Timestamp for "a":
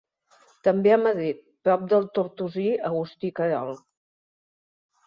0.95-0.97